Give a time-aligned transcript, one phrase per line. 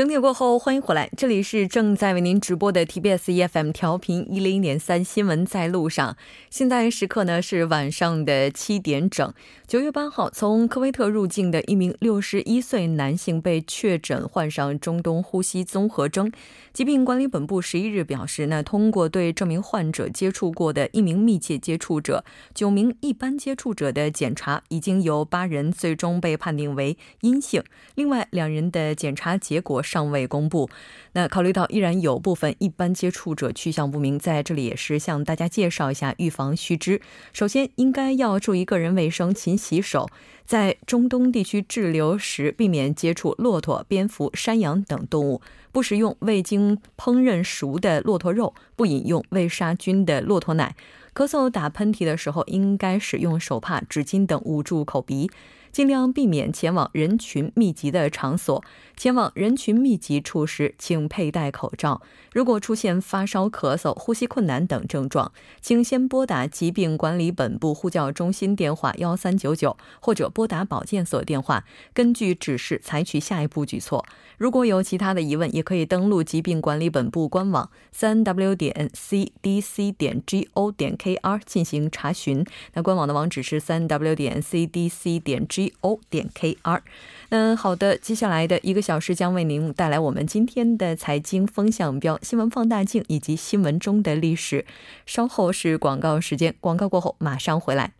[0.00, 6.16] 整点过后，欢迎回来，这里是正在为您直播的 TBS EFM 调频一零点三新闻在路上。
[6.48, 9.34] 现在时刻呢是晚上的七点整。
[9.66, 16.32] 九月八号，从科威特入境的一名六十一岁男性被确诊患上中东呼吸综合征。
[16.72, 27.62] 疾病管理本部十一日表示，那通过对这名患者接触过的一名密切接触者、九名一般接触者的检查，已经有八人最终被判定为阴性，
[27.96, 30.70] 另外两人的检查结果尚未公布。
[31.14, 37.00] 那考虑到依然有部分一般接触者去向不明，在这里也是向大家介绍一下预防须知。
[37.32, 40.08] 首先，应该要注意个人卫生，勤洗手。
[40.46, 45.40] 在中东地区滞留时，避免接触骆驼、蝙蝠、山羊等动物。
[45.72, 50.74] 不食用未经烹饪熟的骆驼肉，不饮用未杀菌的骆驼奶。
[51.14, 55.30] 咳嗽、打喷嚏的时候，应该使用手帕、纸巾等捂住口鼻。
[55.72, 58.62] 尽量避免前往人群密集的场所。
[58.96, 62.02] 前往人群密集处时，请佩戴口罩。
[62.32, 74.04] 如果出现发烧、咳嗽、呼吸困难等症状，请先拨打疾病管理本部呼叫中心电话幺三九九，或者拨打保健所电话，根据指示采取下一步举措。
[74.36, 80.22] 如果有其他的疑问，也可以登录疾病管理本部官网三 w 点 cdc 点
[80.54, 82.44] go 点 kr 进行查询。
[82.74, 86.80] 那官网的网址是三 w 点 cdc 点 g go 点 kr。
[87.30, 94.64] 嗯，好的，接下来的一个小时将为您带来我们今天的财经风向标、新闻放大镜以及新闻中的历史。
[95.06, 97.92] 稍后是广告时间，广告过后马上回来。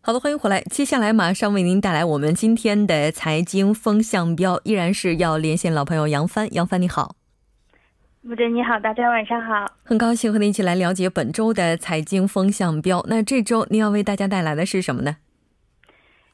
[0.00, 0.62] 好的，欢迎回来。
[0.62, 6.52] 接下来马上为您带来我们今天的财经风向标，依然是要连线老朋友杨帆。
[6.54, 7.14] 杨帆，你好。
[8.22, 9.70] 木真你好，大家晚上好。
[9.84, 13.04] 很高兴和您一起来了解本周的财经风向标。
[13.08, 15.18] 那这周您要为大家带来的是什么呢？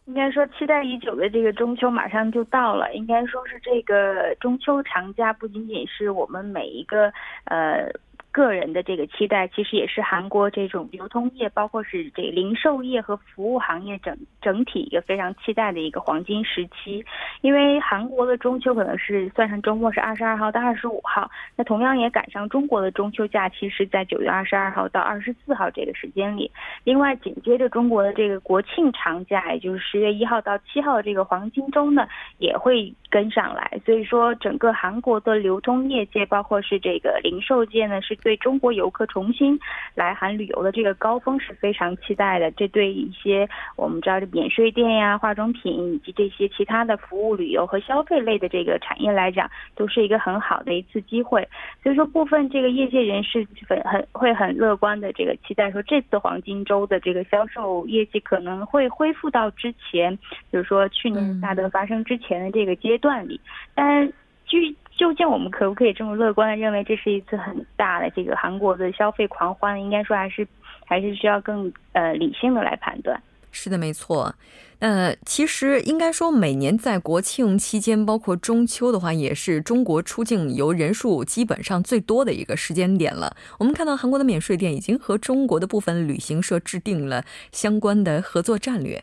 [0.06, 2.92] 应该说，期待已久的这个中秋马上就到了。
[2.94, 7.12] 应该说是这个中秋长假，不仅仅是我们每一个
[7.44, 7.90] 呃。
[8.34, 17.04] 个人的这个期待，其实也是韩国这种流通业，包括是这零售业和服务行业整整体一个非常期待的一个黄金时期。
[17.42, 26.50] 因为韩国的中秋可能是算上周末是二十二号到二十五号，那同样也赶上中国的中秋假期是在九月二十二号到二十四号这个时间里。
[26.82, 32.08] 另外紧接着中国的这个国庆长假，也就是十月一号到七号这个黄金周呢，
[32.38, 33.80] 也会跟上来。
[33.86, 38.18] 所以说，整个韩国的流通业界，包括是这个零售界呢，是。
[38.24, 39.58] 对中国游客重新
[39.94, 51.46] 来韩旅游的这个高峰是非常期待的，这对一些我们知道的免税店呀、化妆品以及这些其他的服务旅游和消费类的这个产业来讲，都是一个很好的一次机会。
[51.82, 60.18] 所以说，部分这个业界人士很很会很乐观的这个期待，说这次黄金周的这个销售业绩可能会恢复到之前，
[60.50, 63.38] 就是说去年大德发生之前的这个阶断里。
[63.74, 64.10] 但
[64.46, 69.78] 据究竟我们可不可以这么乐观的认为这是一次很大的这个韩国的消费狂欢？
[69.78, 70.46] 应该说还是
[70.86, 73.20] 还是需要更呃理性的来判断。
[73.50, 74.34] 是的，没错。
[74.80, 83.36] 呃，其实应该说每年在国庆期间，包括中秋的话，也是中国出境游人数基本上最多的一个时间点了。
[83.58, 89.02] 我们看到韩国的免税店已经和中国的部分旅行社制定了相关的合作战略。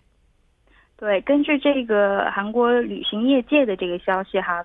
[1.02, 4.64] 对，根据这个韩国旅行业界的这个消息哈。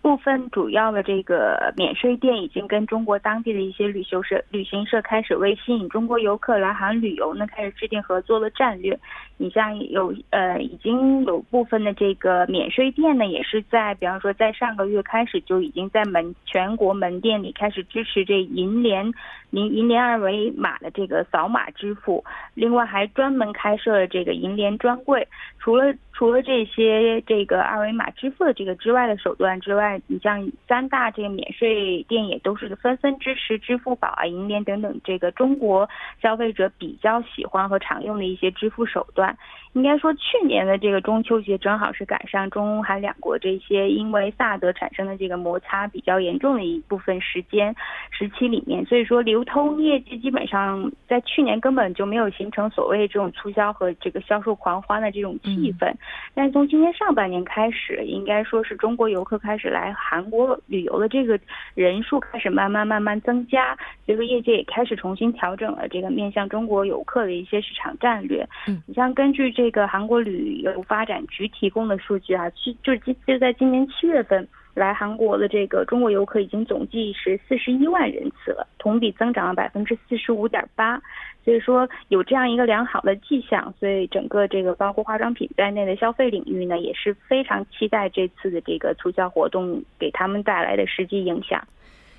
[0.00, 8.98] 部分主要的这个免税店已经跟中国当地的一些旅行社、旅行社开始为吸引中国游客来韩旅游呢，开始制定合作的战略。
[9.36, 19.12] 你像有呃，已经有部分的这个免税店呢，也是在比方说在上个月开始就已经在门全国门店里开始支持这银联
[19.50, 22.24] 银银联二维码的这个扫码支付，
[22.54, 25.26] 另外还专门开设了这个银联专柜。
[25.58, 35.88] 除了除了这些这个二维码支付的这个之外的手段之外，你像三大这个免税店也都是纷纷支持支付宝啊、银联等等这个中国
[36.20, 39.38] 消费者比较喜欢和常用的一些支付手段。
[39.74, 47.72] 应该说，去年的这个中秋节正好是赶上中韩两国这些因为萨德产生的这个摩擦比较严重的一部分时间
[48.10, 55.94] 时期里面，所以说流通业绩基本上在去年根本就没有形成所谓这种促销和这个销售狂欢的这种气氛。
[56.34, 61.38] 但是从今年上半年开始，应该说是中国游客开始来韩国旅游的这个
[61.74, 63.76] 人数开始慢慢慢慢增加，
[64.06, 68.46] 所以说业界也开始重新调整了这个面向中国游客的一些市场战略。
[68.66, 74.46] 嗯，你像根据这个韩国旅游发展局提供的数据啊，去就是今就在今年七月份。
[74.78, 80.98] 来韩国的这个中国游客已经总计是四十一万人次了，同比增长了百分之四十五点八，
[81.44, 91.62] 所以说有这样一个良好的迹象，所以整个这个包括化妆品在内的消费领域呢，也是非常期待这次的这个促销活动给他们带来的实际影响。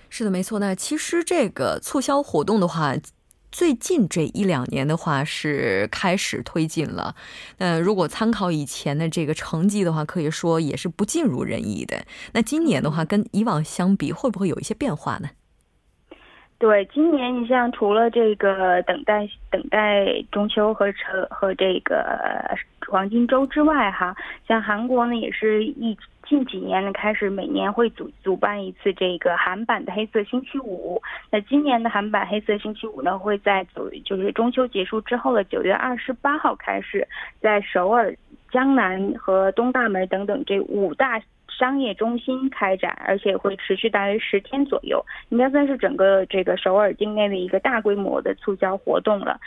[0.09, 0.59] 是的，没错。
[0.59, 2.93] 那其实这个促销活动的话。
[3.51, 7.15] 最近这一两年的话是开始推进了，
[7.57, 11.97] 那如果参考以前的这个成绩的话，可以说也是不尽如人意的。
[12.33, 15.29] 那今年的话，跟以往相比，会不会有一些变化呢？
[16.59, 22.19] 对，今年你像除了这个等待等待中秋和成和这个
[22.87, 24.15] 黄金周之外，哈，
[24.47, 25.97] 像韩国呢也是一。
[26.29, 31.01] 近几年呢，开始每年会组主办一次这个韩版的黑色星期五。
[31.31, 37.07] 那今年的韩版黑色星期五呢，会在九就是中秋结束之后的九月二十八号开始，
[37.41, 38.15] 在首尔、
[38.51, 41.19] 江南和东大门等等这五大
[41.59, 49.37] 商业中心开展，而且会持续大约十天左右，应该算是整个这个首尔境内的一个大规模的促销活动了。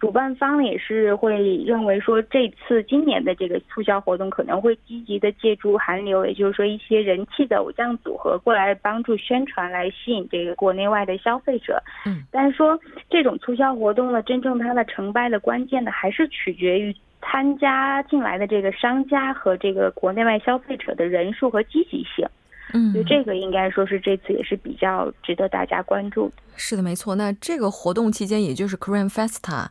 [0.00, 11.80] 主办方也是会认为说，这次今年的这个促销活动可能会积极的借助韩流，也就是说一些人气的偶像组合过来帮助宣传，来吸引这个国内外的消费者。
[12.06, 12.80] 嗯，但是说
[13.10, 22.26] 这种促销活动呢，真正它的成败的关键呢，还是取决于参加进来的这个商家和这个国内外消费者的人数和积极性。
[22.72, 26.34] 嗯，就这个应该说是这次也是比较值得大家关注的。
[26.54, 27.16] 是的，没错。
[27.16, 29.66] 那这个活动期间，也就是 Korean Festa，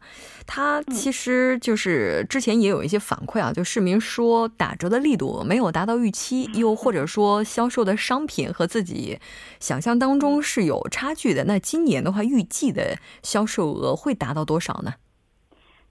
[0.45, 9.17] 它其实就是之前也有一些反馈啊，就市民说打折的力度没有达到预期，又或者说销售的商品和自己
[9.61, 11.45] 想象当中是有差距的。
[11.45, 14.95] 那今年的话，预计的销售额会达到多少呢？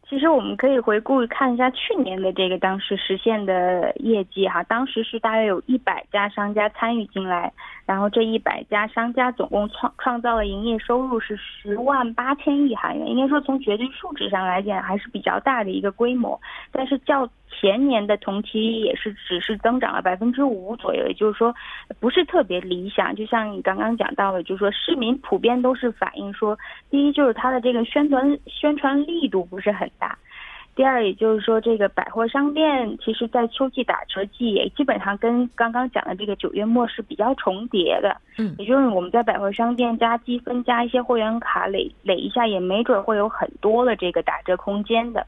[0.09, 7.53] 其实我们可以回顾看一下去年的这个当时实现的业绩哈，当时是大约有一百家商家参与进来。
[7.85, 16.39] 然后这一百家商家总共创创造了营业收入是十万八千亿韩元，应该说从绝对数值上来讲还是比较大的一个规模。
[16.73, 21.55] 但是较前年的同期也是只是增长了百分之五左右，也就是说
[21.99, 23.15] 不是特别理想。
[23.15, 26.59] 就像你刚刚讲到的，就是说市民普遍都是反映说，
[26.91, 30.17] 第一就是它的这个宣传宣传力度不是很大。
[30.77, 38.17] 第二，也就是说，这个百货商店其实，在秋季打折季也基本上跟刚刚讲的这个九月末是比较重叠的。
[38.37, 45.27] 嗯，也就是我们在百货商店加积分、加一些会员卡累累一下，也没准会有很多的这个打折空间的。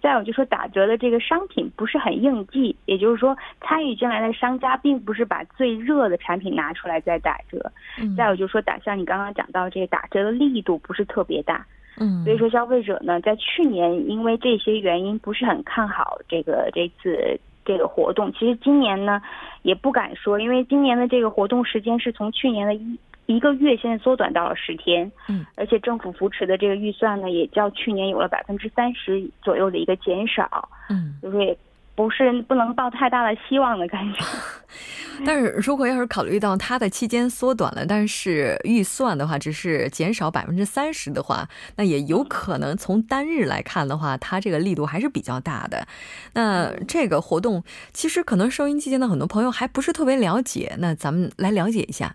[0.00, 7.70] 再有就说打折的这个商品不是很应季，也就是说参与进来的商家并不是把最热的产品拿出来再打折。
[8.00, 11.66] 嗯，再有就说打像你刚刚讲到这个打折的力度不是特别大。
[11.98, 18.32] 嗯，所以说消费者呢，在去年因为这些原因不是很看好这个这次这个活动。
[18.32, 19.20] 其实今年呢，
[19.62, 22.98] 也不敢说，因为今年的这个活动时间是从去年的一
[23.34, 25.10] 一个月，现在缩短到了十天。
[25.28, 30.68] 嗯，而且政府扶持的这个预算呢，也较去年有了百分之三十左右的一个减少。
[30.88, 31.56] 嗯，就是也。
[31.96, 34.24] 不是不能抱太大的希望的感觉，
[35.26, 45.86] 但是如果要是考虑到它的期间缩短了，但是预算的话只是减少百分之三十的话，那也有可能从单日来看的话，它这个力度还是比较大的。
[46.32, 47.62] 那这个活动
[47.92, 52.14] 其实可能收音机间的很多朋友还不是特别了解，那咱们来了解一下。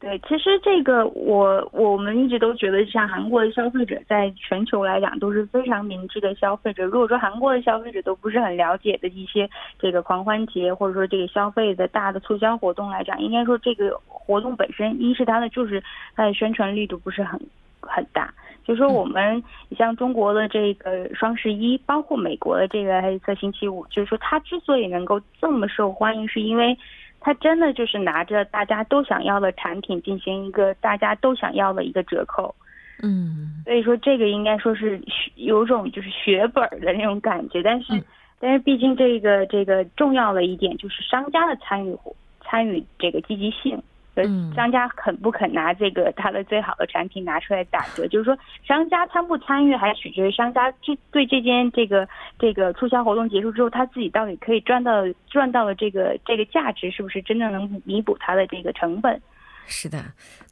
[0.00, 6.84] 对，其实这个我我们一直都觉得，像韩国的消费者在全球来讲都是非常明智的消费者。
[6.84, 15.82] 如果说韩国的消费者都不是很了解的一些这个狂欢节，或者说这个消费的大的促销活动来讲，应该说这个活动本身，一是它的就是
[16.14, 17.40] 它的宣传力度不是很
[17.80, 18.32] 很大。
[18.64, 19.42] 就说我们
[19.76, 26.78] 像中国的这个双十一，包括美国的这个黑色星期五，就是说它之所以能够这么受欢迎，是因为。
[27.20, 32.54] 他真的就是拿着大家都想要的产品进行一个大家都想要的一个折扣，
[33.02, 35.00] 嗯，所以说这个应该说是
[35.34, 38.02] 有种就是血本的那种感觉，但是
[38.38, 41.96] 但是毕竟这个这个重要的一点就是商家的参与
[42.42, 43.82] 参与这个积极性。
[44.26, 48.08] 嗯，商家肯不肯拿这个他的最好的产品拿出来打折？
[48.08, 52.08] 就是说，商家参不参与还取决于商家这对这件这个
[52.38, 54.92] 这个促销活动结束之后，他自己到底可以赚到
[55.28, 59.20] 赚到的这个这个价值，是不是真正能弥补他的这个成本？
[59.66, 59.98] 是的，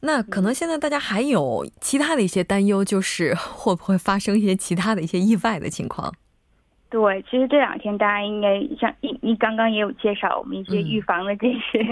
[0.01, 6.13] 那可能现在大家还有其他的一些担忧，就是 会不会发生一些其他的一些意外的情况？
[6.89, 11.83] 对，其实这两天大家应该像你你刚刚也有介绍我们一些预防的这些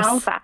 [0.00, 0.42] 方法。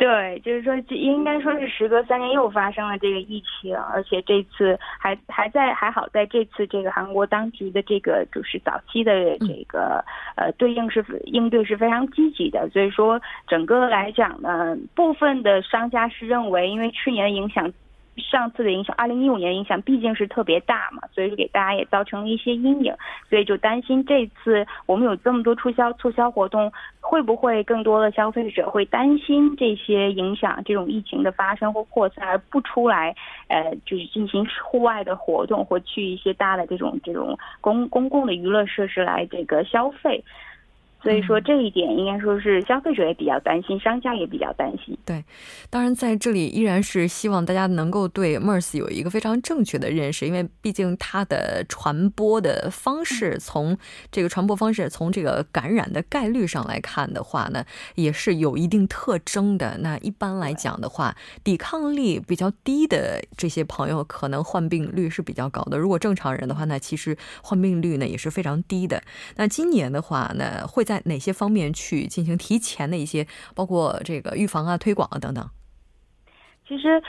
[0.00, 10.02] 对，就是说，这应该说是时隔三年又发生了这个疫情，而且这次还还在还好，在这次这个韩国当局的这个就是早期的这个
[10.36, 17.70] 呃对应是应对是非常积极的，所以说整个来讲呢，部分的商家是认为，因为去年的影响。
[18.16, 22.94] 上次的影响，二零一五年影响毕竟是特别大嘛，所以说给大家也造成了一些阴影，
[23.28, 33.14] 所以就担心这次我们有这么多促销促销活动，会不会更多的消费者会担心这些影响这种疫情的发生或扩散而不出来，
[33.48, 40.22] 呃，就是进行户外的活动或去一些大的这种这种公公共的娱乐设施来这个消费。
[41.02, 44.94] 所以说这一点应该说是消费者也比较担心，商家也比较担心。
[45.06, 45.24] 对，
[45.70, 53.78] 当然在这里依然是希望大家能够对 MERS 有一个非常正确的认识，因为毕竟它的传播的方式，从
[54.12, 57.64] 这个传播方式，从这个感染的概率上来看的话呢，
[57.94, 59.78] 也是有一定特征的。
[59.78, 65.78] 那一般来讲的话，抵抗力比较低的这些朋友，可能患病率是比较高的。
[65.78, 69.02] 如果正常人的话，那其实患病率呢也是非常低的。
[69.36, 70.84] 那今年的话呢，会。
[70.90, 75.48] 在哪些方面去进行提前的一些，包括这个预防啊、推广啊等等？
[76.66, 77.00] 其实。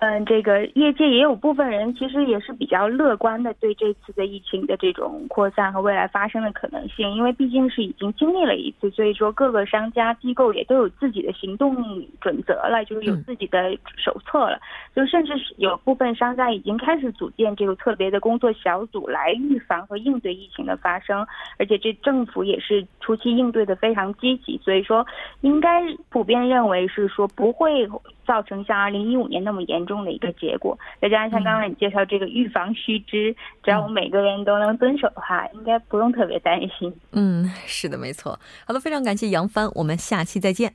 [0.00, 11.74] 嗯，这个业界也有部分人其实也是比较乐观的，对这次的疫情的这种扩散和未来发生的可能性，因为毕竟是已经经历了一次，所以说各个商家机构也都有自己的行动
[12.20, 14.60] 准则了，就是有自己的手册了，
[14.94, 21.26] 就甚至是有部分商家已经开始组建这个特别的工作小组来预防和应对疫情的发生，
[21.58, 25.04] 而且这政府也是初期应对的非常积极，所以说
[25.40, 27.88] 应该普遍认为是说不会。
[28.28, 36.94] 造成像二零一五年那么严重的一个结果，再加上像刚才你介绍这个预防须知，只要我们每个人都能遵守的话，应该不用特别担心。
[37.12, 38.38] 嗯，是的，没错。
[38.66, 40.74] 好的，非常感谢杨帆，我们下期再见。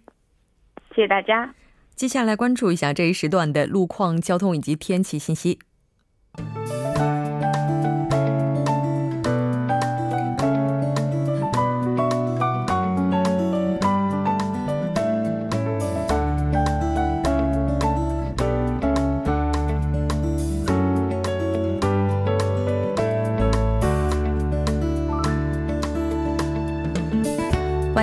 [0.96, 1.54] 谢谢大家。
[1.96, 5.60] 接下来关注一下这一时段的路况、交通以及天气信息。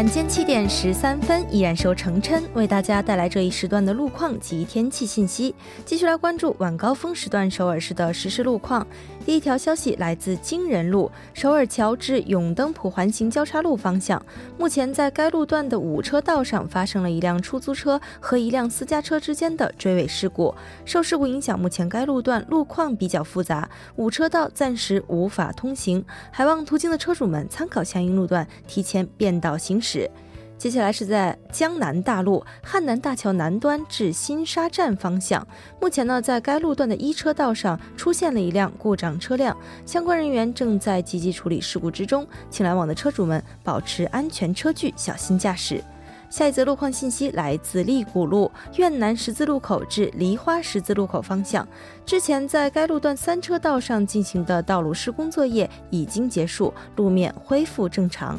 [0.01, 5.55] 晚间七点十三分，依然由程琛为大家带来这一时段的路况及天气信息。
[5.85, 8.87] 继续来关注晚高峰时段首尔市的实时路况。
[9.27, 14.25] 第一条消息来自京仁路首尔桥至永登浦环形交叉路方向，
[14.57, 20.55] 目前在该路段的五车道上发生了一辆出租车和一辆私家车之间的追尾事故。
[20.87, 29.90] 受事故影响，目前该路段路况比较复杂，五车道暂时无法通行，还望途经的车主们参考相应路段，提前变道行驶。
[30.59, 35.47] 接下来是在江南大路汉南大桥南端至新沙站方向，
[35.81, 39.57] 目前呢，在该路段的一车道上出现了一辆故障车辆，
[39.87, 45.83] 相关人员正在积极处理事故之中，请来往的车主们保持安全车距，小心驾驶。
[46.29, 51.67] 下一则路况信息来自利谷路苑南十字路口至梨花十字路口方向，
[52.05, 58.39] 之前在该路段三车道上进行的道路施工作业已经结束，路面恢复正常。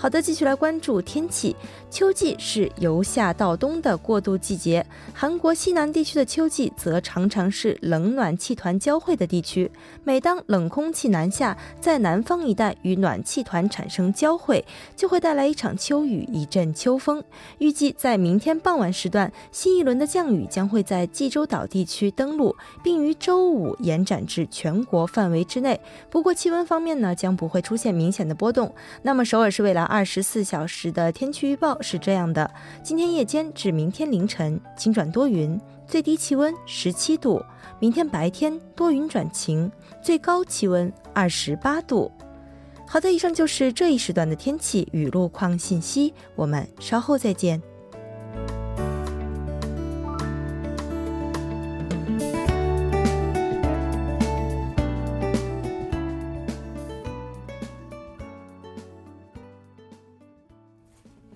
[0.00, 1.54] 好的，继续来关注天气。
[1.90, 9.68] 秋季是由夏到冬的过渡季节，韩国西南地区的秋季则常常是冷暖气团交汇的地区。
[10.04, 17.22] 每当冷空气南下，在南方一带与暖气团产生交汇，就会带来一场秋雨，一阵秋风。
[17.58, 22.54] 预计在明天傍晚时段，新一轮的降雨将会在济州岛地区登陆，
[22.84, 25.78] 并于周五延展至全国范围之内。
[26.08, 28.72] 不过气温方面呢，将不会出现明显的波动。
[29.02, 29.80] 那么首尔市未来。
[29.90, 32.50] 二十四小时的天气预报是这样的：
[32.82, 37.40] 今天夜间至明天凌晨晴转多云，最低气温十七度；
[37.78, 39.70] 明天白天多云转晴，
[40.02, 42.10] 最高气温二十八度。
[42.86, 47.62] 好的，以上就是这一时段的天气与路况信息，我们稍后再见。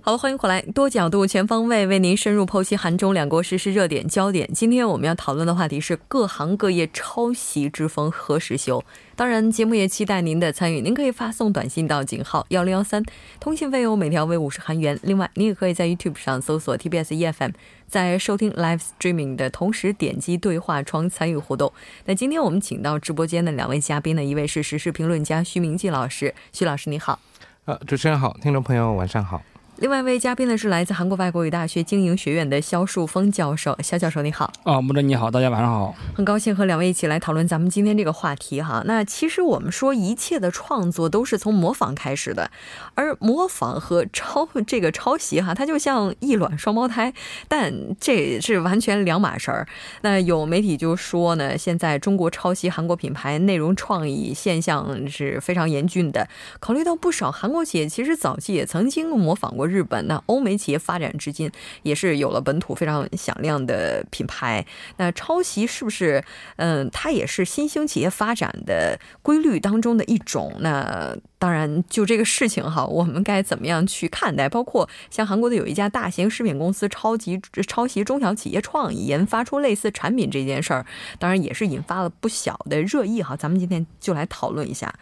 [0.06, 4.46] 好，欢迎回来，多角度、全方位为您深入剖析韩中两国实时热点焦点。
[4.52, 8.84] 今天我们要讨论的话题是各行各业抄袭之风何时休？
[9.16, 10.82] 当然，节目也期待您的参与。
[10.82, 13.02] 您可以发送短信到井号幺零幺三，
[13.40, 15.00] 通信费用每条为五十韩元。
[15.04, 17.52] 另外，您也可以在 YouTube 上搜索 TBS EFM，
[17.88, 21.72] 在收听 Live Streaming 的同时点击对话窗参与互动。
[22.04, 27.18] 那今天我们请到直播间的两位嘉宾呢，一位是时事评论家徐明季老师，徐老师你好。
[27.64, 29.40] 呃，主持人好，听众朋友晚上好。
[29.78, 34.52] 另外一位嘉宾呢是来自韩国外国语大学经营学院的肖树峰教授，肖教授你好。
[34.62, 35.92] 啊，木真你好，大家晚上好。
[36.14, 38.84] 很高兴和两位一起来讨论咱们今天这个话题哈。
[38.86, 42.48] 那其实我们说一切的创作都是从模仿开始的，
[42.94, 47.12] 而模仿和抄这个抄袭哈，它就像异卵双胞胎，
[47.48, 49.66] 但这是完全两码事儿。
[50.02, 56.28] 那有媒体就说呢，现在中国抄袭韩国品牌内容创意现象是非常严峻的。
[56.60, 59.64] 考虑到不少韩国企业其实早期也曾经模仿过。
[59.74, 61.50] 日本那欧美企业发展至今，
[61.82, 64.64] 也是有了本土非常响亮的品牌。
[64.98, 66.22] 那抄袭是不是，
[66.56, 70.54] 嗯，它也是新兴企业发展的规律当中的一种？
[70.60, 74.48] 那当然，就这个事情哈，我们该怎么样去看待？
[74.48, 80.86] 包括像韩国的有一家大型食品公司抄袭抄袭中小企业创意，研发出类似产品这件事儿，
[81.18, 83.36] 当然也是引发了不小的热议哈。
[83.36, 84.94] 咱们今天就来讨论一下。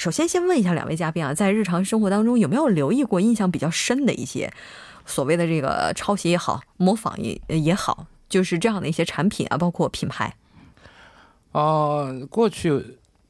[0.00, 4.50] 首先，先问一下两位嘉宾啊，在日常生活当中有没有留意过印象比较深的一些
[5.04, 10.34] 所谓的这个抄袭也好、模仿也也好，就是这样的一些产品啊，包括品牌。
[11.52, 12.82] 哦，过去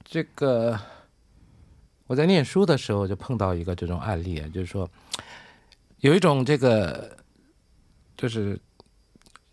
[0.04, 0.78] 这个
[2.06, 4.88] 我在念书的时候就碰到一个这种案例啊，就是说
[5.98, 7.16] 有一种这个
[8.16, 8.56] 就是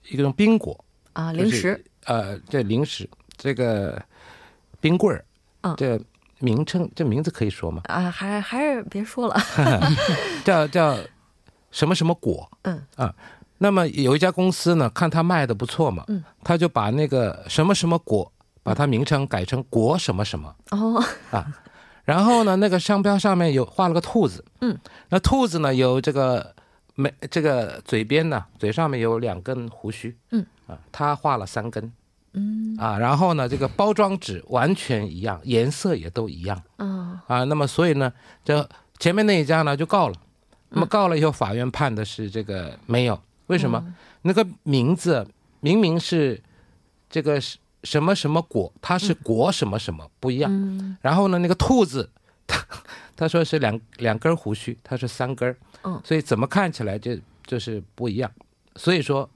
[0.09, 3.99] 一种冰果啊，零食呃，这零食这个
[4.79, 5.25] 冰棍儿，
[5.61, 5.99] 嗯，这。
[6.39, 7.81] 名称这名字可以说吗？
[7.85, 9.35] 啊，还还是别说了。
[10.45, 10.97] 叫叫
[11.71, 12.49] 什么什么果？
[12.63, 13.13] 嗯啊，
[13.57, 18.31] 那么有一家公司呢，看他卖的不错嘛，嗯，他就把那个什么什么果，
[18.63, 20.55] 把它名称改成果什么什么。
[20.71, 21.45] 哦啊，
[22.05, 24.77] 然后呢，那个商标上面有画了个兔子，嗯，
[25.09, 26.53] 那兔子呢有这个
[26.95, 31.91] 没这个嘴边呢，嘴上面有两根胡须，嗯啊，他画了三根。
[32.37, 36.61] 嗯啊，然后呢，这个包装纸完全一样，颜色也都一样。
[36.77, 38.13] 啊啊，那么所以呢，
[38.45, 40.15] 这前面那一家呢就告了，
[40.69, 43.83] 那么告了以后，法院判的是这个没有，为什么？
[44.21, 45.27] 那个名字
[45.59, 46.39] 明明是
[47.09, 47.41] 这个
[47.83, 50.97] 什么什么果，它是果什么什么不一样。
[51.01, 52.09] 然后呢，那个兔子，
[52.45, 52.63] 他
[53.15, 58.31] 他说是两两根胡须，他是三根嗯，所以怎么看起来就就是不一样。
[58.75, 59.27] 所以说。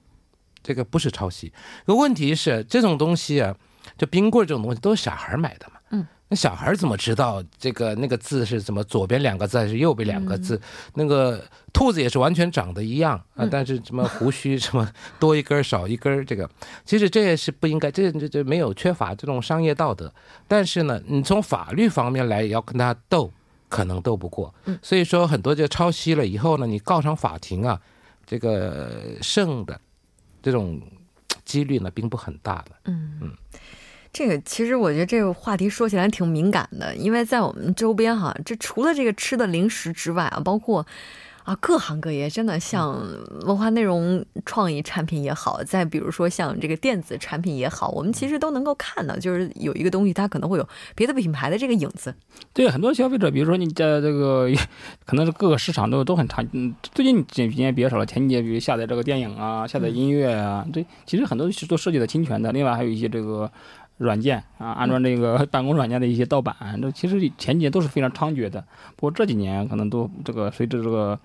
[0.63, 1.51] 这个不是抄袭，
[1.85, 3.55] 可问题是这种东西啊，
[3.97, 5.79] 就冰棍这种东西都是小孩买的嘛。
[5.91, 10.59] 嗯，那小孩怎么知道这个那个字是怎么左边两个字还是右边两个字？
[10.93, 11.43] 那个
[11.73, 14.87] 兔子也是完全长得一样啊，但是什么胡须 什么
[15.19, 16.49] 多一根少一根，这个
[16.85, 20.13] 其实这也是不应该，这这这没有缺乏这种商业道德。
[20.47, 23.31] 但是呢，你从法律方面来要跟他斗，
[23.67, 24.53] 可能斗不过。
[24.65, 27.81] 嗯，所以说很多就抄袭了以后呢，你告上法庭啊，
[28.25, 29.79] 这个胜的。
[30.41, 30.81] 这种
[31.45, 32.71] 几率呢，并不很大的。
[32.85, 33.31] 嗯嗯，
[34.13, 40.85] 这个其实我觉得这个话题说起来挺敏感的，因为在我们周边哈，这除了这个吃的零食之外啊，包括。
[41.43, 43.01] 啊，各行各业真的像
[43.45, 52.13] 文化内容创意产品也好，再比如说像这个电子产品也好，我们其实都能够看到，就是有一个东西它可能会有别的品牌的这个影子。
[52.53, 54.47] 对，很多消费者，比如说你在这个，
[55.05, 56.45] 可能是各个市场都都很差。
[56.51, 62.51] 嗯，最近几年比较少了，前几年比如下载这个电影啊，下载音乐啊，这其实很多是都涉及到侵权的。
[62.51, 63.51] 另外还有一些这个。
[64.01, 68.59] 软件啊，安装这个办公软件的一些盗版，这其实前几年都是非常猖獗的。
[68.95, 71.17] 不过这几年可能都这个随着这个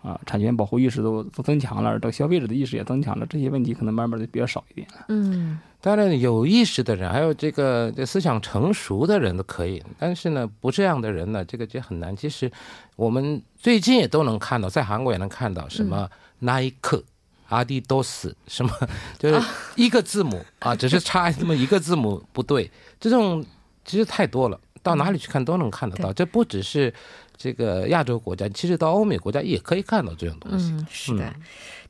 [0.00, 5.04] 啊产权保护意识都都增强了，这个消费者的意识也增强了，这些问题可能慢慢的比较少一点了。
[5.08, 12.16] 嗯，当然有意识的人，还有这个这思想成熟的人都可以，但是呢，不这样的人呢，这个就很难。
[12.16, 12.50] 其实
[12.96, 17.04] 我们最近也都能看到，在韩国也能看到什么耐克。
[17.52, 18.72] 阿迪多斯什么，
[19.18, 23.44] 就是一个字母啊，只是差那么一个字母不对，这种
[23.84, 26.12] 其实太多了，到哪里去看都能看得到。
[26.12, 26.92] 这不只是
[27.36, 30.72] 这个亚洲国家，其实到欧美国家也可以看到这种东西。
[30.72, 31.34] 嗯，是的。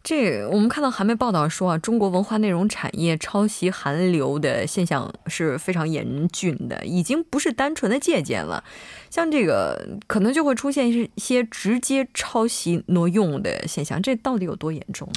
[0.04, 8.64] 这我们看到韩媒报道说啊，中国文化内容产业抄袭韩流的现象是非常严峻的，已经不是单纯的借鉴了，
[9.10, 15.08] 像这个可能就会出现一些直接抄袭挪用的现象，这到底有多严重？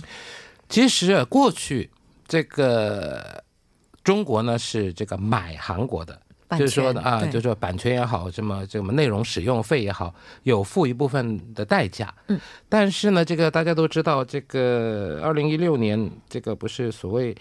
[0.70, 1.90] 其实过去
[2.28, 3.44] 这个
[4.04, 6.22] 中国呢是这个买韩国的，
[6.58, 10.13] 就是说呢啊，就是说版权也好，什么什么内容使用费也好，
[10.44, 12.13] 有付一部分的代价。
[12.28, 17.36] 嗯，但是呢，这个大家都知道，这个二零一六年这个不是所谓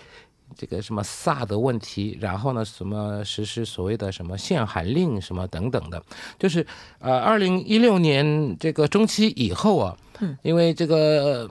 [0.57, 6.03] 这个什么萨德问题，然后呢，什么实施所谓的什么限韩令什么等等的，
[6.39, 6.67] 就是
[6.99, 11.49] 呃，二零一六年这个中期以后啊，嗯，因为这个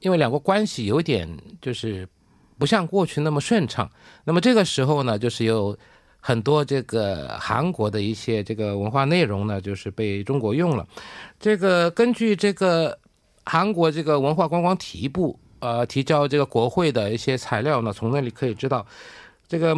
[0.00, 1.28] 因为两国关系有点
[1.60, 2.06] 就是
[2.58, 3.90] 不像过去那么顺畅，
[4.24, 5.76] 那么这个时候呢，就是有。
[6.24, 10.86] 很多这个韩国的一些这个文化内容呢，就是被中国用了。
[11.40, 12.96] 这个根据这个
[13.44, 18.86] 韩国这个文化观光体育部呃提交这个国会的一些材料呢，从那里可以知道，
[19.48, 19.76] 这个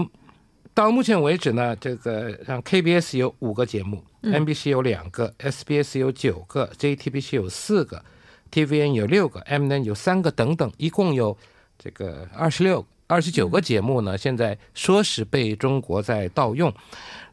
[0.75, 8.05] 到目前为止呢，这个像 KBS 有五个节目，MBC 有两个，SBS 有九个，JTBC 有四个
[8.53, 11.35] ，TVN 有六个，MN 有三个等等，一共有
[11.79, 12.85] 这个二十六。
[13.07, 16.73] 二十九个节目呢，现在说是被中国在盗用。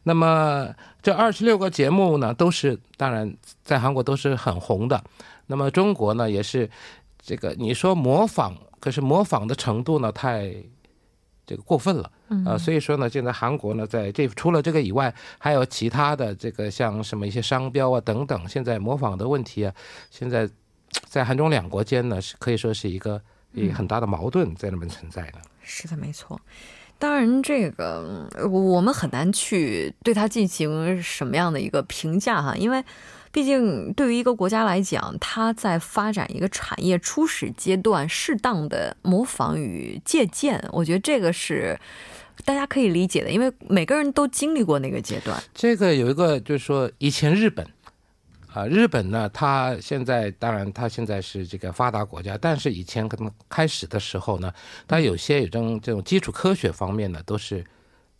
[0.04, 0.68] 那么
[1.00, 5.02] 这二十六个节目呢，都是当然在韩国都是很红的。
[5.46, 6.68] 那么中国呢，也是
[7.20, 10.54] 这个你说模仿，可是模仿的程度呢，太
[11.46, 12.10] 这个过分了
[12.44, 12.58] 啊。
[12.58, 19.74] 所以说呢，现在韩国呢，在这除了这个以外，还有其他的这个像什么一些商标啊等等，现在模仿的问题啊，
[20.10, 20.48] 现在
[21.04, 23.20] 在韩中两国间呢，是可以说是一个
[23.52, 25.40] 一个很大的矛盾在那边存在的。
[25.62, 26.40] 是的，没错。
[26.98, 32.84] 当然，这个我们很难去对它进行什么样的一个评价哈，因为
[33.32, 41.76] 毕竟对于一个国家来讲，它在发展一个产业初始阶段，适当的模仿与借鉴，我觉得这个是
[42.44, 45.42] 大家可以理解的，因为每个人都经历过那个阶段。
[45.52, 47.66] 这个有一个就是说，以前日本。
[48.54, 54.52] 啊，日本呢，它现在当然它现在是这个发达国家，但是以前可能开始的时候呢，
[54.86, 57.64] 它有些有这种这种基础科学方面呢，都是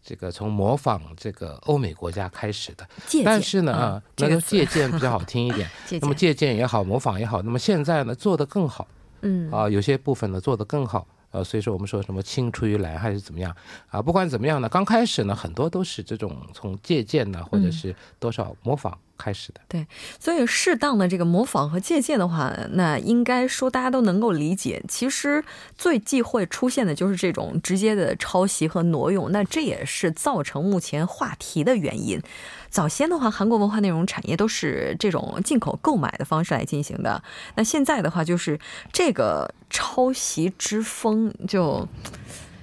[0.02, 2.88] 这个从模仿这个欧美国家开始的。
[3.24, 5.68] 但是呢，啊，那个借鉴比较好听一点。
[6.00, 8.88] 那么借鉴也好，模仿也好，那么现在呢做得更好。
[9.20, 9.50] 嗯。
[9.50, 11.06] 啊，有些部分呢做得更好。
[11.32, 13.54] 呃，所以说我们说什么青出于蓝还是怎么样
[13.88, 14.02] 啊？
[14.02, 18.98] 不管怎么样呢，刚开始呢，很多都是这种从借鉴呢，或者是多少模仿。
[19.22, 19.86] 开始的对，
[20.18, 24.82] 所以适当的这个模仿和借鉴的话，那应该说大家都能够理解。
[24.88, 25.44] 其实
[25.78, 32.20] 最忌讳出现的就是这种直接的抄袭和挪用，那这也是造成目前话题的原因。
[32.68, 37.22] 早先的话，韩国文化内容产业都是这种进口购买的方式来进行的。
[37.54, 38.58] 那现在的话，就是
[38.92, 41.86] 这个抄袭之风，就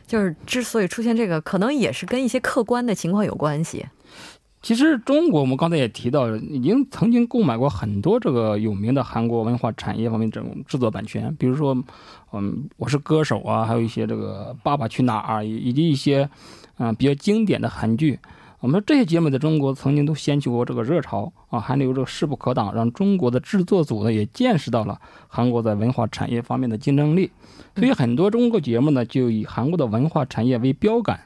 [0.08, 3.86] 就是之所以出现这个，可能也是跟一些客观的情况有关系。
[4.62, 11.76] 其实中国，我们刚才也提到，已经曾经购买过很多这个有名的韩国文化产业方面这种制作版权，比如说，
[12.34, 16.30] 嗯，我是歌手啊，还有一些这个《爸爸去哪儿》以及一些，
[16.78, 18.20] 嗯，比较经典的韩剧。
[18.60, 27.32] 我们这些节目在中国曾经都掀起过这个热潮啊，还有这个势不可挡，让中国的制作组呢也见识到了韩国在文化产业方面的竞争力。
[27.76, 31.18] 所以很多中国节目呢，就以韩国的文化产业为标杆。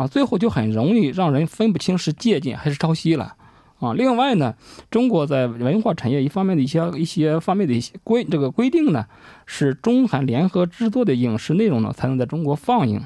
[0.00, 3.34] 啊，最后就很容易让人分不清是借鉴还是抄袭了，
[3.80, 4.54] 啊，另外呢，
[4.90, 9.04] 中国在文化产业一方面的一些一些方面的一些规这个规定呢，
[9.44, 13.02] 是中韩联合制作的影视内容呢才能在中国放映，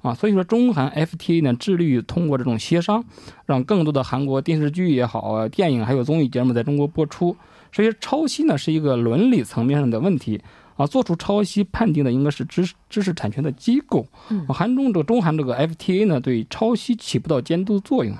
[0.00, 3.04] 啊，所以说中韩 FTA 呢致力于通过这种协商，
[3.44, 7.36] 让更多的韩国电视剧也好，电影还有综艺节目在中国播出，
[7.70, 10.40] 所以抄袭呢是一个伦理层面上的问题。
[10.78, 14.06] 啊，做出抄袭判定的应该是知识知识产权的机构。
[14.30, 18.16] 嗯，韩中这个中韩这个 FTA 呢，对抄袭起不到监督作用。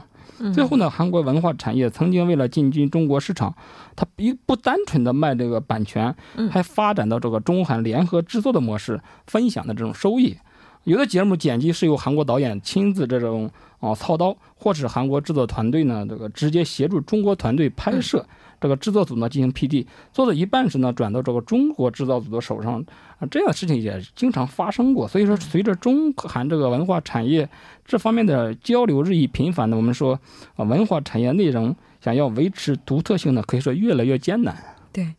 [0.54, 3.52] 最后呢，韩国文化产业曾经为了进军中国市场，
[3.96, 6.14] 它一不单纯的卖这个版权，
[6.50, 10.36] 还发展到这个中韩联合制作的模式，分享的这种收益。
[10.84, 18.24] 有的节目剪辑是由韩国导演亲自这种啊操刀，或是韩国制作团队呢这个直接协助中国团队拍摄。
[18.60, 22.84] 这个制作组呢进行 PD，做到一半时呢转到这个中国制造组的手上
[23.18, 25.06] 啊，这样的事情也经常发生过。
[25.06, 27.48] 所以说，随着中韩这个文化产业
[27.84, 30.18] 这方面的交流日益频繁呢，我们说
[30.56, 34.56] 啊，文化产业内容想要维持独特性呢，可以说越来越艰难。
[34.92, 35.14] 对，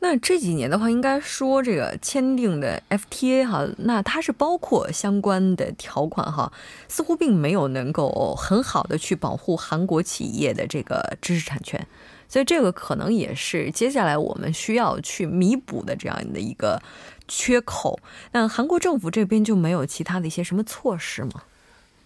[0.00, 6.52] 那这几年的话，应该说这个签订的 FTA 哈，那它是包括相关的条款哈，
[6.88, 11.86] 似乎并没有能够很好的去保护韩国企业的这个知识产权。
[12.32, 16.80] 所以这个可能也是接下来我们需要去弥补的这样的一个
[17.28, 18.00] 缺口。
[18.32, 21.42] 那韩国政府这边就没有其他的一些什么措施吗？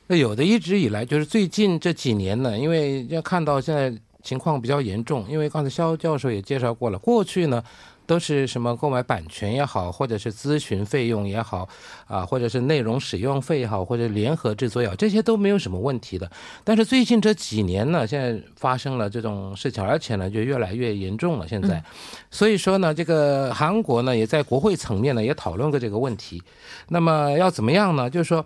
[0.08, 7.62] 那有的，一直以来就是最近这几年呢，因为要看到现在情况比较严重，因为刚才肖教授也介绍过了，过去呢。
[8.06, 11.68] 都是什么购买版权也好，或者是咨询费用也好，
[12.06, 16.30] 啊，或者是内容使用费也好，或者联合制作也好，这些都没有什么问题的。
[16.64, 21.46] 但是最近这几年呢，现在发生了这种事情，而且呢就越来越严重了。
[21.46, 21.82] 现在，
[22.30, 26.42] 所以说呢，这个韩国呢也在国会层面呢也讨论过这个问题。
[26.88, 28.08] 那么要怎么样呢？
[28.08, 28.44] 就是说。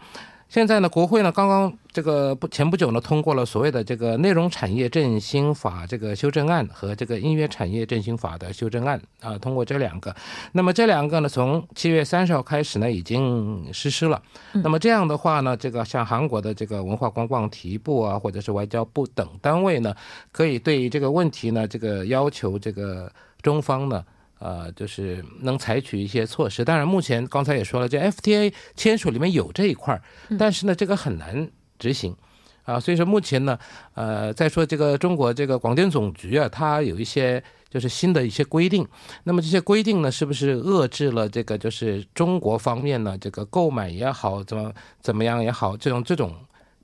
[0.51, 10.13] 现在呢，国会呢刚刚这个不前不久呢通过了所谓的这个内容产业振兴法这个修正案和这个音乐产业振兴法的修正案啊，通过这两个。
[10.51, 14.21] 那么这两个呢，从七月三十号开始呢已经实施了。
[14.55, 19.95] 那么这样的话呢，这个像韩国的这个文化观光提部啊，或者是外交部等单位呢，
[20.33, 23.09] 可以对这个问题呢，这个要求这个
[23.41, 24.05] 中方呢。
[24.41, 26.65] 呃，就是能采取一些措施。
[26.65, 30.03] 当然，目前刚才也说了，这 FTA 签署里面有这一块儿，
[30.37, 31.49] 但是呢，这个很难
[31.79, 32.17] 执行
[32.65, 32.81] 啊。
[32.81, 33.57] 所以说，目前呢，
[33.95, 38.85] 呃，再说这个中国这个广电总局啊，它有一些就是新的一些规定。
[39.25, 46.35] 那么这些规定呢，是不是遏制了这个就是中国方面呢，这个购买也好，怎么怎么样也好，这种这种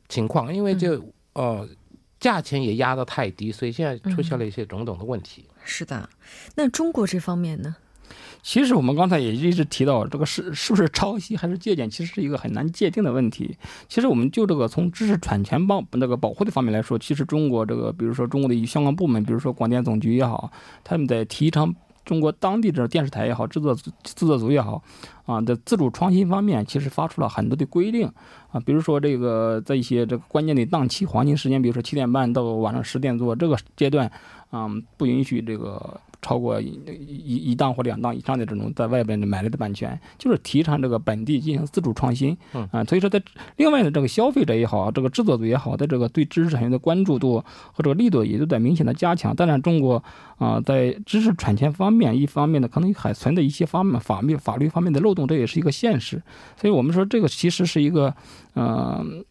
[0.08, 1.68] 情况，因为就呃。
[2.18, 5.44] 价钱也压得太低，所以现在出现了一些种种的问题。
[5.66, 6.08] 是的，
[6.54, 7.76] 那中国这方面呢？
[8.40, 13.58] 其实我们刚才也一直提到，这个是是不是抄袭还是借鉴，其实是一个很难界定的问题。
[13.88, 20.52] 其实我们就这个从知识产权保那个保护的方面来说，其实中国这个，比如说中国的相关部门，比如说广电总局也好，
[20.84, 21.74] 他们在提倡
[22.04, 24.80] 中国当地的电视台也好，制作制作组也好，
[25.26, 28.10] 啊在自主创新方面，其实发出了很多的规定。
[28.50, 34.10] 啊，比如说这个在一些这个关键的档期黄金时间，比如说七点半到晚上十点做这个阶段，
[34.50, 36.00] 啊，不允许这个。
[36.26, 43.22] 超过一一一档或两档以上的这种在外边的买来的版权，就是提倡这个本地进行自主创新，嗯啊，所以说在
[43.58, 49.36] 另外的这个消费者也好，这个制作组也好，在这个对知识产权的关注度和这个力度也都在明显的加强。
[49.36, 50.02] 当然，中国
[50.38, 56.20] 啊，在知识产权方面，一方面呢，可能还存在一些方面法律法律方面的漏洞，这也是一个现实。
[56.60, 58.12] 所以我们说，这个其实是一个，
[58.56, 59.24] 嗯，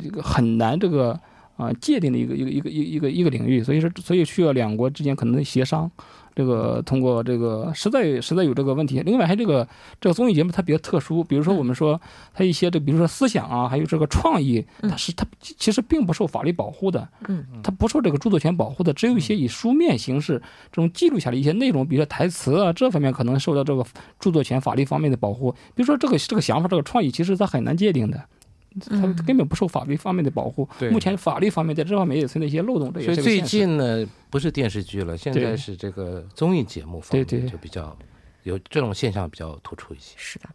[0.00, 1.18] 这个很难这个
[1.56, 3.62] 啊界定的一个一个一个一一个一个领域。
[3.62, 5.90] 所以说，所以需要两国之间可能的协商。
[6.38, 9.66] 这个通过这个实在实在有这个问题，另外还这个
[10.00, 12.00] 这个综艺节目它比较特殊，比如说我们说
[12.32, 23.84] 它一些这比如说思想啊，还有这个创意，它是它其实并不受法律保护的，嗯，它不受这个著作权保护的，只有一些以书面形式这种记录下来一些内容，比如说台词啊这方面可能受到这个
[24.20, 25.50] 著作权法律方面的保护。
[25.74, 28.22] 比如说这个这个想法这个创意，其实它很难界定的。
[28.80, 30.68] 它根本不受法律方面的保护。
[30.90, 32.92] 目前法律方面在这方面也存在一些漏洞。
[33.02, 37.96] 所以最近呢，不是电视剧了，现在是这个综艺节目方面就比较
[38.44, 40.14] 有这种现象比较突出一些。
[40.16, 40.48] 是的，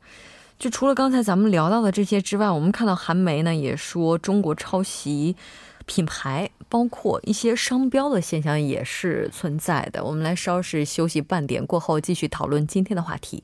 [0.58, 5.36] 就除了刚才咱们聊到的这些之外，我们看到韩媒呢也说中国抄袭
[5.86, 10.04] 品牌，包括一些商标的现象也是存在的。
[10.04, 13.44] 我们来稍事休息半点过后，继续讨论今天的话题。